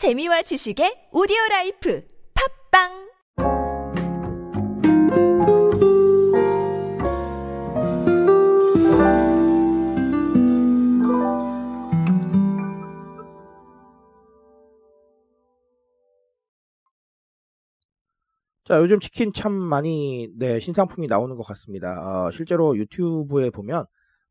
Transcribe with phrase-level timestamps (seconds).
[0.00, 2.02] 재미와 지식의 오디오 라이프
[2.72, 2.88] 팟빵
[18.64, 22.00] 자, 요즘 치킨 참 많이, 네, 신상품이 나오는 것 같습니다.
[22.00, 23.84] 어, 실제로 유튜브에 보면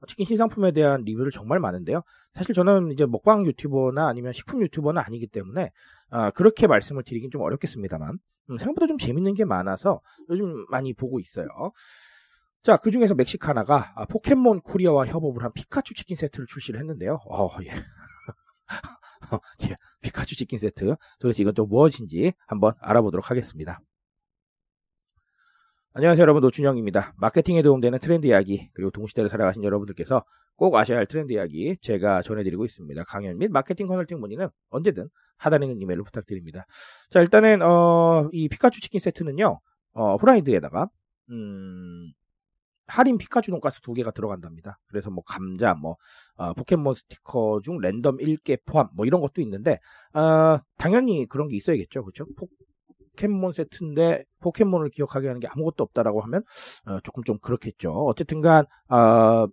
[0.08, 2.04] 치킨 신상품에 대한 리뷰를 정말 많은데요.
[2.34, 5.72] 사실 저는 이제 먹방 유튜버나 아니면 식품 유튜버는 아니기 때문에,
[6.10, 8.18] 아, 그렇게 말씀을 드리긴 좀 어렵겠습니다만,
[8.50, 11.48] 음, 생각보다 좀 재밌는 게 많아서 요즘 많이 보고 있어요.
[12.62, 17.20] 자, 그 중에서 멕시카나가 아, 포켓몬 코리아와 협업을 한 피카츄 치킨 세트를 출시를 했는데요.
[17.30, 17.72] 어, 예.
[19.72, 20.96] 예, 피카츄 치킨 세트.
[21.20, 23.80] 도대체 이건 또 무엇인지 한번 알아보도록 하겠습니다.
[25.94, 27.16] 안녕하세요 여러분 노준영입니다.
[27.18, 30.24] 마케팅에 도움되는 트렌드 이야기 그리고 동시대를 살아가신 여러분들께서
[30.56, 33.04] 꼭 아셔야 할 트렌드 이야기 제가 전해드리고 있습니다.
[33.06, 36.68] 강연 및 마케팅 컨설팅 문의는 언제든 하단에 있는 이메일로 부탁드립니다.
[37.10, 39.60] 자 일단은 어, 이 피카츄 치킨 세트는요
[39.94, 40.90] 어, 후라이드에다가
[41.32, 42.12] 음,
[42.86, 44.78] 할인 피카츄 돈가스 두 개가 들어간답니다.
[44.90, 45.96] 그래서 뭐 감자, 뭐
[46.36, 49.80] 어, 포켓몬 스티커 중 랜덤 1개 포함 뭐 이런 것도 있는데
[50.14, 52.28] 어, 당연히 그런 게 있어야겠죠, 그렇죠?
[53.20, 56.44] 포켓몬 세트인데 포켓몬을 기억하게 하는 게 아무것도 없다라고 하면
[56.86, 57.92] 어, 조금 좀 그렇겠죠.
[57.92, 59.48] 어쨌든간 어,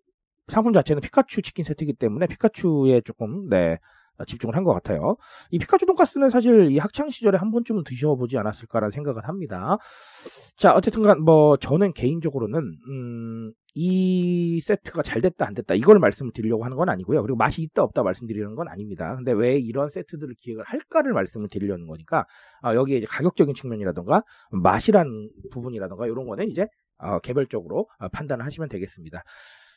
[0.49, 3.79] 상품 자체는 피카츄 치킨 세트이기 때문에 피카츄에 조금 네
[4.25, 5.17] 집중을 한 것 같아요.
[5.51, 9.77] 이 피카츄 돈가스는 사실 이 학창 시절에 한 번쯤은 드셔보지 않았을까라는 생각을 합니다.
[10.57, 12.59] 자, 어쨌든간 뭐 저는 개인적으로는
[12.89, 17.21] 음, 이 세트가 잘 됐다 안 됐다 이걸 말씀을 드리려고 하는 건 아니고요.
[17.23, 19.15] 그리고 맛이 있다 없다 말씀드리는 건 아닙니다.
[19.17, 22.25] 근데 왜 이런 세트들을 기획을 할까를 말씀을 드리려는 거니까
[22.65, 26.67] 어, 여기에 이제 가격적인 측면이라던가 맛이란 부분이라던가 이런 거는 이제
[26.99, 29.23] 어, 개별적으로 어, 판단을 하시면 되겠습니다.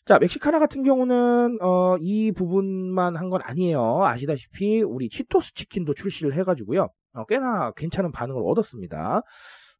[0.10, 4.04] 자, 멕시카나 같은 경우는 어, 이 부분만 한 건 아니에요.
[4.06, 6.88] 아시다시피 우리 치토스 치킨도 출시를 해가지고요.
[7.14, 9.22] 어, 꽤나 괜찮은 반응을 얻었습니다.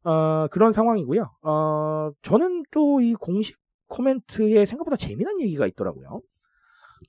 [0.04, 1.28] 어, 그런 상황이고요.
[1.42, 3.56] 어, 저는 또 이 공식
[3.88, 6.20] 코멘트에 생각보다 재미난 얘기가 있더라고요.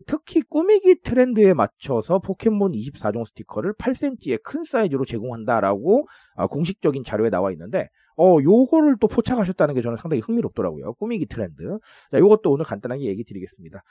[0.08, 7.52] 특히 꾸미기 트렌드에 맞춰서 포켓몬 24종 스티커를 8cm의 큰 사이즈로 제공한다라고 어, 공식적인 자료에 나와
[7.52, 10.94] 있는데 어 요거를 또 포착하셨다는 게 저는 상당히 흥미롭더라고요.
[10.94, 11.80] 꾸미기 트렌드.
[12.12, 13.82] 자, 요것도 오늘 간단하게 얘기 드리겠습니다.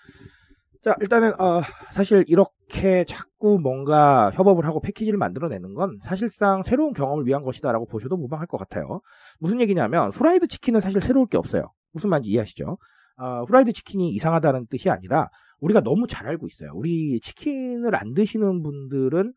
[0.82, 1.60] 자, 일단은 어,
[1.92, 8.16] 사실 이렇게 자꾸 뭔가 협업을 하고 패키지를 만들어내는 건 사실상 새로운 경험을 위한 것이다라고 보셔도
[8.16, 9.00] 무방할 것 같아요.
[9.38, 11.70] 무슨 얘기냐면 후라이드 치킨은 사실 새로울 게 없어요.
[11.92, 12.78] 무슨 말인지 이해하시죠?
[13.18, 15.28] 어, 후라이드 치킨이 이상하다는 뜻이 아니라
[15.60, 16.70] 우리가 너무 잘 알고 있어요.
[16.74, 19.32] 우리 치킨을 안 드시는 분들은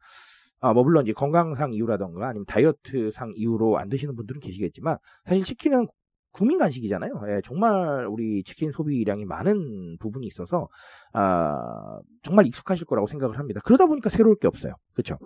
[0.61, 5.87] 아, 뭐 물론 이제 건강상 이유라던가 아니면 다이어트상 이유로 안 드시는 분들은 계시겠지만 사실 치킨은
[6.31, 7.21] 국민 간식이잖아요.
[7.27, 10.67] 예, 정말 우리 치킨 소비량이 많은 부분이 있어서
[11.13, 13.61] 아, 정말 익숙하실 거라고 생각을 합니다.
[13.63, 14.73] 그러다 보니까 새로울 게 없어요.
[14.93, 15.17] 그렇죠?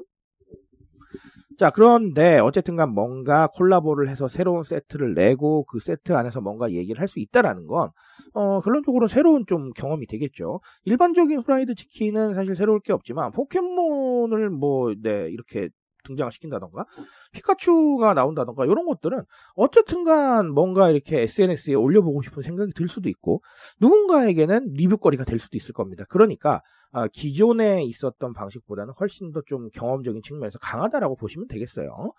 [1.57, 7.07] 자, 그런데 어쨌든간 뭔가 콜라보를 해서 새로운 세트를 내고 그 세트 안에서 뭔가 얘기를 할
[7.07, 7.89] 수 있다라는 건,
[8.33, 10.59] 어, 결론적으로 새로운 좀 경험이 되겠죠.
[10.85, 15.69] 일반적인 후라이드 치킨은 사실 새로울 게 없지만, 포켓몬을 뭐, 네, 이렇게
[16.07, 16.85] 등장을 시킨다던가,
[17.33, 19.23] 피카츄가 나온다던가, 이런 것들은
[19.55, 23.41] 어쨌든간 뭔가 이렇게 SNS에 올려보고 싶은 생각이 들 수도 있고,
[23.81, 26.05] 누군가에게는 리뷰거리가 될 수도 있을 겁니다.
[26.09, 32.13] 그러니까, 아, 기존에 있었던 방식보다는 훨씬 더 좀 경험적인 측면에서 강하다라고 보시면 되겠어요.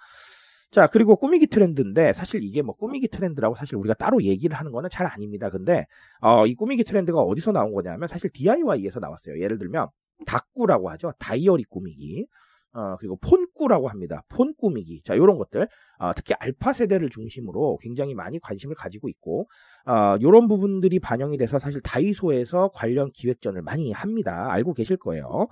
[0.70, 4.90] 자, 그리고 꾸미기 트렌드인데, 사실 이게 뭐 꾸미기 트렌드라고 사실 우리가 따로 얘기를 하는 거는
[4.90, 5.48] 잘 아닙니다.
[5.50, 5.86] 근데,
[6.20, 9.40] 어, 이 꾸미기 트렌드가 어디서 나온 거냐면, 사실 DIY에서 나왔어요.
[9.40, 9.88] 예를 들면,
[10.26, 11.12] 다꾸라고 하죠.
[11.18, 12.26] 다이어리 꾸미기.
[12.72, 14.22] 어, 그리고 폰꾸라고 합니다.
[14.28, 15.02] 폰 꾸미기.
[15.04, 15.68] 자, 요런 것들.
[15.98, 19.48] 어, 특히 알파 세대를 중심으로 굉장히 많이 관심을 가지고 있고,
[19.86, 24.52] 어, 요런 부분들이 반영이 돼서 사실 다이소에서 관련 기획전을 많이 합니다.
[24.52, 25.48] 알고 계실 거예요.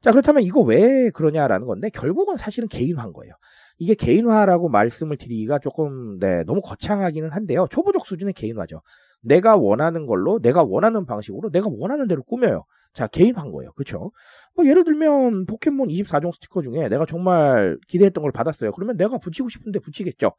[0.00, 3.34] 자, 그렇다면 이거 왜 그러냐라는 건데, 결국은 사실은 개인화인 거예요.
[3.78, 7.66] 이게 개인화라고 말씀을 드리기가 조금, 네, 너무 거창하기는 한데요.
[7.70, 8.82] 초보적 수준의 개인화죠.
[9.20, 12.64] 내가 원하는 걸로, 내가 원하는 방식으로, 내가 원하는 대로 꾸며요.
[12.92, 13.72] 자, 개인화인 거예요.
[13.72, 14.12] 그쵸?
[14.54, 18.72] 뭐 예를 들면 포켓몬 24종 스티커 중에 내가 정말 기대했던 걸 받았어요.
[18.72, 20.32] 그러면 내가 붙이고 싶은데 붙이겠죠.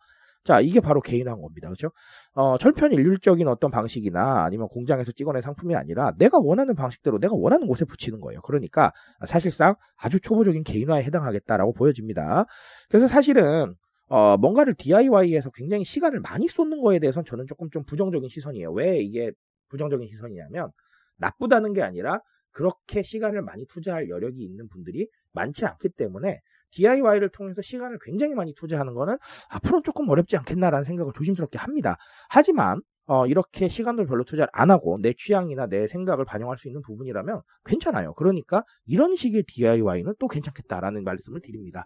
[0.43, 1.69] 자, 이게 바로 개인화인 겁니다.
[1.69, 1.91] 그렇죠?
[2.33, 7.65] 어, 철편 일률적인 어떤 방식이나 아니면 공장에서 찍어낸 상품이 아니라 내가 원하는 방식대로 내가 원하는
[7.65, 8.41] 곳에 붙이는 거예요.
[8.41, 8.91] 그러니까
[9.25, 12.45] 사실상 아주 초보적인 개인화에 해당하겠다라고 보여집니다.
[12.89, 13.73] 그래서 사실은
[14.09, 18.71] 어, 뭔가를 DIY해서 굉장히 시간을 많이 쏟는 거에 대해서는 저는 조금 좀 부정적인 시선이에요.
[18.73, 19.31] 왜 이게
[19.69, 20.71] 부정적인 시선이냐면
[21.17, 22.19] 나쁘다는 게 아니라
[22.53, 26.39] 그렇게 시간을 많이 투자할 여력이 있는 분들이 많지 않기 때문에
[26.71, 29.17] DIY를 통해서 시간을 굉장히 많이 투자하는 거는
[29.49, 31.97] 앞으로는 조금 어렵지 않겠나라는 생각을 조심스럽게 합니다.
[32.29, 36.81] 하지만 어, 이렇게 시간을 별로 투자를 안 하고 내 취향이나 내 생각을 반영할 수 있는
[36.81, 38.13] 부분이라면 괜찮아요.
[38.13, 41.83] 그러니까 이런 식의 DIY는 또 괜찮겠다라는 말씀을 드립니다.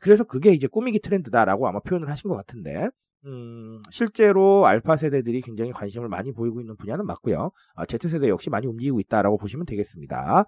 [0.00, 2.88] 그래서 그게 이제 꾸미기 트렌드다라고 아마 표현을 하신 것 같은데
[3.26, 7.50] 음, 실제로 알파 세대들이 굉장히 관심을 많이 보이고 있는 분야는 맞고요.
[7.74, 10.46] 아, Z세대 역시 많이 움직이고 있다라고 보시면 되겠습니다.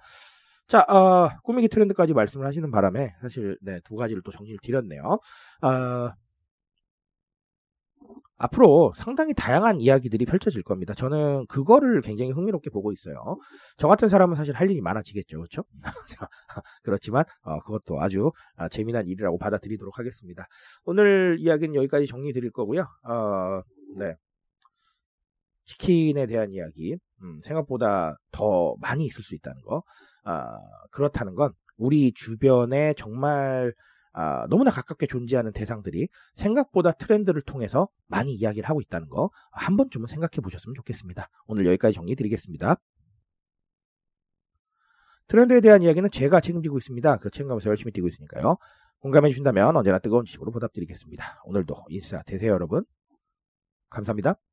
[0.68, 5.18] 자, 어, 꾸미기 트렌드까지 말씀을 하시는 바람에 사실 네, 두 가지를 또 정리를 드렸네요.
[5.62, 6.10] 어,
[8.36, 10.94] 앞으로 상당히 다양한 이야기들이 펼쳐질 겁니다.
[10.94, 13.16] 저는 그거를 굉장히 흥미롭게 보고 있어요.
[13.76, 15.38] 저 같은 사람은 사실 할 일이 많아지겠죠.
[15.38, 15.64] 그렇죠?
[16.82, 20.46] 그렇지만 어, 그것도 아주 아, 재미난 일이라고 받아들이도록 하겠습니다.
[20.84, 22.82] 오늘 이야기는 여기까지 정리 드릴 거고요.
[23.04, 23.62] 어,
[23.96, 24.16] 네.
[25.64, 29.84] 치킨에 대한 이야기 음, 생각보다 더 많이 있을 수 있다는 거
[30.24, 30.44] 어,
[30.90, 33.72] 그렇다는 건 우리 주변에 정말
[34.12, 40.06] 아, 너무나 가깝게 존재하는 대상들이 생각보다 트렌드를 통해서 많이 이야기를 하고 있다는 거 한 번쯤은
[40.08, 41.28] 생각해 보셨으면 좋겠습니다.
[41.46, 42.76] 오늘 여기까지 정리 드리겠습니다.
[45.28, 47.16] 트렌드에 대한 이야기는 제가 책임지고 있습니다.
[47.18, 48.56] 그 책임감에서 열심히 뛰고 있으니까요.
[49.00, 51.42] 공감해 주신다면 언제나 뜨거운 지식으로 보답드리겠습니다.
[51.44, 52.84] 오늘도 인사 되세요 여러분.
[53.90, 54.51] 감사합니다.